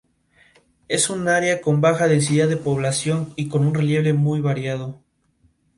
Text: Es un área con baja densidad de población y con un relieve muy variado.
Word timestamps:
Es 0.87 1.11
un 1.11 1.27
área 1.27 1.61
con 1.61 1.79
baja 1.79 2.07
densidad 2.07 2.47
de 2.47 2.57
población 2.57 3.33
y 3.35 3.49
con 3.49 3.63
un 3.67 3.75
relieve 3.75 4.13
muy 4.13 4.41
variado. 4.41 4.97